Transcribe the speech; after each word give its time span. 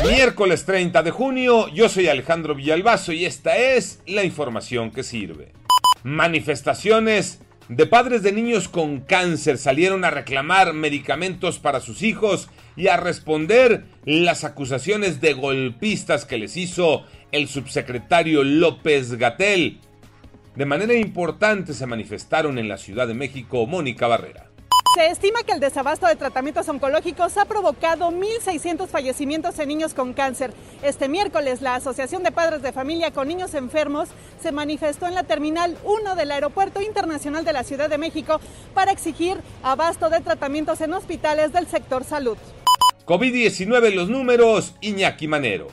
Miércoles 0.00 0.64
30 0.64 1.02
de 1.02 1.10
junio, 1.10 1.68
yo 1.68 1.88
soy 1.88 2.08
Alejandro 2.08 2.54
Villalbazo 2.54 3.12
y 3.12 3.24
esta 3.24 3.56
es 3.56 4.00
la 4.06 4.24
información 4.24 4.90
que 4.90 5.02
sirve. 5.02 5.52
Manifestaciones 6.02 7.40
de 7.68 7.86
padres 7.86 8.22
de 8.22 8.32
niños 8.32 8.68
con 8.68 9.00
cáncer 9.00 9.58
salieron 9.58 10.04
a 10.04 10.10
reclamar 10.10 10.72
medicamentos 10.72 11.58
para 11.58 11.80
sus 11.80 12.02
hijos 12.02 12.48
y 12.74 12.88
a 12.88 12.96
responder 12.96 13.84
las 14.04 14.44
acusaciones 14.44 15.20
de 15.20 15.34
golpistas 15.34 16.24
que 16.24 16.38
les 16.38 16.56
hizo 16.56 17.04
el 17.30 17.46
subsecretario 17.46 18.42
López 18.42 19.14
Gatel. 19.14 19.78
De 20.56 20.66
manera 20.66 20.94
importante 20.94 21.74
se 21.74 21.86
manifestaron 21.86 22.58
en 22.58 22.68
la 22.68 22.78
Ciudad 22.78 23.06
de 23.06 23.14
México 23.14 23.66
Mónica 23.66 24.06
Barrera. 24.08 24.51
Se 24.94 25.06
estima 25.06 25.42
que 25.42 25.52
el 25.52 25.60
desabasto 25.60 26.06
de 26.06 26.16
tratamientos 26.16 26.68
oncológicos 26.68 27.38
ha 27.38 27.46
provocado 27.46 28.10
1.600 28.10 28.88
fallecimientos 28.88 29.58
en 29.58 29.68
niños 29.68 29.94
con 29.94 30.12
cáncer. 30.12 30.52
Este 30.82 31.08
miércoles, 31.08 31.62
la 31.62 31.76
Asociación 31.76 32.22
de 32.22 32.30
Padres 32.30 32.60
de 32.60 32.72
Familia 32.72 33.10
con 33.10 33.26
Niños 33.26 33.54
Enfermos 33.54 34.10
se 34.42 34.52
manifestó 34.52 35.06
en 35.06 35.14
la 35.14 35.22
Terminal 35.22 35.78
1 35.84 36.14
del 36.14 36.30
Aeropuerto 36.30 36.82
Internacional 36.82 37.42
de 37.42 37.54
la 37.54 37.64
Ciudad 37.64 37.88
de 37.88 37.96
México 37.96 38.38
para 38.74 38.92
exigir 38.92 39.38
abasto 39.62 40.10
de 40.10 40.20
tratamientos 40.20 40.82
en 40.82 40.92
hospitales 40.92 41.54
del 41.54 41.66
sector 41.68 42.04
salud. 42.04 42.36
COVID-19 43.06 43.94
los 43.94 44.10
números, 44.10 44.74
Iñaki 44.82 45.26
Manero. 45.26 45.68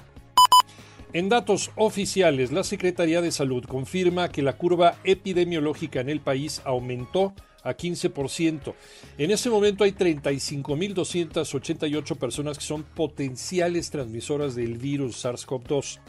En 1.12 1.28
datos 1.28 1.72
oficiales, 1.76 2.54
la 2.54 2.64
Secretaría 2.64 3.20
de 3.22 3.34
Salud 3.34 3.66
confirma 3.66 4.30
que 4.30 4.44
la 4.44 4.54
curva 4.54 4.96
epidemiológica 5.04 6.00
en 6.00 6.08
el 6.08 6.22
país 6.22 6.62
aumentó 6.64 7.34
a 7.64 7.76
15%. 7.76 8.74
En 9.18 9.32
ese 9.32 9.50
momento 9.50 9.84
hay 9.84 9.92
35.288 9.92 12.16
personas 12.18 12.58
que 12.58 12.64
son 12.64 12.84
potenciales 12.84 13.92
transmisoras 13.92 14.56
del 14.56 14.78
virus 14.78 15.26
SARS-CoV-2. 15.26 16.00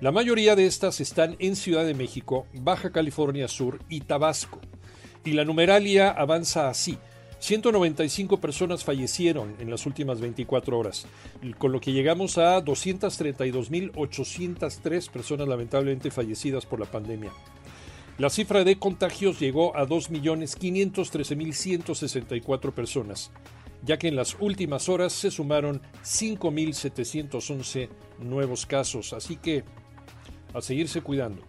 La 0.00 0.10
mayoría 0.12 0.54
de 0.54 0.66
estas 0.66 1.00
están 1.00 1.34
en 1.38 1.56
Ciudad 1.56 1.84
de 1.84 1.94
México, 1.94 2.46
Baja 2.54 2.92
California 2.92 3.48
Sur 3.48 3.80
y 3.88 4.02
Tabasco. 4.02 4.60
Y 5.24 5.32
la 5.32 5.44
numeralia 5.44 6.10
avanza 6.10 6.68
así. 6.68 6.96
195 7.40 8.40
personas 8.40 8.84
fallecieron 8.84 9.56
en 9.60 9.70
las 9.70 9.86
últimas 9.86 10.20
24 10.20 10.78
horas, 10.78 11.06
con 11.58 11.72
lo 11.72 11.80
que 11.80 11.92
llegamos 11.92 12.36
a 12.38 12.64
232.803 12.64 15.10
personas 15.10 15.46
lamentablemente 15.46 16.10
fallecidas 16.10 16.66
por 16.66 16.80
la 16.80 16.86
pandemia. 16.86 17.30
La 18.18 18.28
cifra 18.30 18.64
de 18.64 18.78
contagios 18.80 19.38
llegó 19.38 19.76
a 19.76 19.86
2.513.164 19.86 22.72
personas, 22.72 23.30
ya 23.84 23.96
que 23.96 24.08
en 24.08 24.16
las 24.16 24.36
últimas 24.40 24.88
horas 24.88 25.12
se 25.12 25.30
sumaron 25.30 25.80
5.711 26.02 27.88
nuevos 28.18 28.66
casos, 28.66 29.12
así 29.12 29.36
que 29.36 29.62
a 30.52 30.60
seguirse 30.60 31.00
cuidando. 31.00 31.44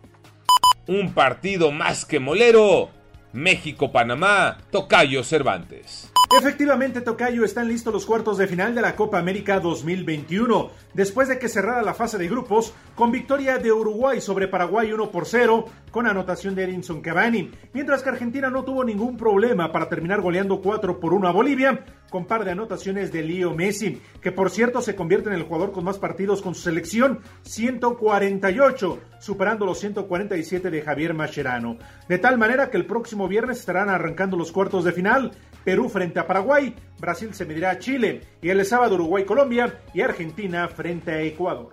Un 0.86 1.12
partido 1.14 1.72
más 1.72 2.06
que 2.06 2.20
molero. 2.20 2.92
México-Panamá, 3.34 4.60
Tocayo 4.72 5.24
Cervantes. 5.24 6.12
Efectivamente, 6.38 7.02
Tocayo, 7.02 7.44
están 7.44 7.68
listos 7.68 7.92
los 7.92 8.06
cuartos 8.06 8.38
de 8.38 8.46
final 8.46 8.76
de 8.76 8.82
la 8.82 8.96
Copa 8.96 9.18
América 9.18 9.60
2021. 9.60 10.70
Después 10.94 11.28
de 11.28 11.40
que 11.40 11.50
cerrara 11.50 11.82
la 11.82 11.96
fase 11.96 12.20
de 12.20 12.28
grupos, 12.28 12.72
con 12.94 13.12
victoria 13.12 13.58
de 13.58 13.72
Uruguay 13.72 14.22
sobre 14.22 14.48
Paraguay 14.48 14.92
1 14.92 15.10
por 15.10 15.26
0, 15.26 15.66
con 15.90 16.06
anotación 16.06 16.54
de 16.54 16.66
Edinson 16.66 17.02
Cavani, 17.02 17.50
mientras 17.74 18.04
que 18.04 18.10
Argentina 18.10 18.52
no 18.52 18.64
tuvo 18.64 18.84
ningún 18.84 19.18
problema 19.18 19.72
para 19.72 19.90
terminar 19.90 20.22
goleando 20.22 20.62
4 20.62 21.00
por 21.00 21.14
1 21.14 21.28
a 21.28 21.32
Bolivia, 21.32 21.84
con 22.12 22.26
par 22.26 22.46
de 22.46 22.52
anotaciones 22.52 23.12
de 23.12 23.24
Leo 23.24 23.56
Messi, 23.56 24.02
que 24.22 24.32
por 24.32 24.50
cierto 24.52 24.82
se 24.82 24.96
convierte 24.96 25.30
en 25.30 25.36
el 25.36 25.44
jugador 25.44 25.72
con 25.72 25.84
más 25.84 25.98
partidos 25.98 26.42
con 26.42 26.54
su 26.54 26.62
selección, 26.62 27.20
148, 27.42 29.00
superando 29.20 29.66
los 29.66 29.80
147 29.80 30.70
de 30.70 30.82
Javier 30.82 31.14
Mascherano. 31.14 31.78
De 32.08 32.20
tal 32.20 32.38
manera 32.38 32.70
que 32.70 32.78
el 32.78 32.86
próximo 32.86 33.28
viernes 33.28 33.60
estarán 33.60 33.90
arrancando 33.90 34.38
los 34.38 34.52
cuartos 34.52 34.84
de 34.84 34.92
final, 34.92 35.32
Perú 35.64 35.90
frente 35.90 36.19
a 36.19 36.19
Paraguay, 36.28 36.74
Brasil 37.00 37.34
se 37.34 37.46
medirá 37.46 37.72
a 37.72 37.80
Chile 37.80 38.22
y 38.42 38.50
el 38.50 38.66
sábado 38.66 38.96
Uruguay-Colombia 38.96 39.82
y 39.94 40.02
Argentina 40.02 40.68
frente 40.68 41.12
a 41.12 41.22
Ecuador. 41.22 41.72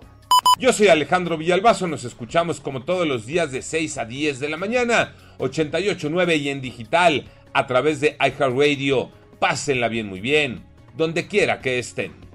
Yo 0.59 0.73
soy 0.73 0.87
Alejandro 0.87 1.37
Villalbazo, 1.37 1.87
nos 1.87 2.03
escuchamos 2.03 2.59
como 2.59 2.83
todos 2.83 3.07
los 3.07 3.25
días 3.25 3.51
de 3.51 3.61
6 3.61 3.97
a 3.97 4.05
10 4.05 4.39
de 4.39 4.49
la 4.49 4.57
mañana, 4.57 5.13
88.9 5.37 6.39
y 6.39 6.49
en 6.49 6.61
digital 6.61 7.25
a 7.53 7.67
través 7.67 8.01
de 8.01 8.17
iHeartRadio. 8.19 9.11
Pásenla 9.39 9.87
bien, 9.87 10.07
muy 10.07 10.19
bien, 10.19 10.63
donde 10.95 11.27
quiera 11.27 11.61
que 11.61 11.77
estén. 11.77 12.26